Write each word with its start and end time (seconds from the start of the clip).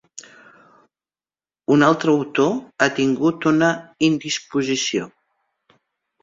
Un 1.75 1.85
altre 1.87 2.15
autor 2.21 2.55
ha 2.79 2.87
tingut 3.01 3.47
una 3.53 3.69
indisposició. 4.09 5.07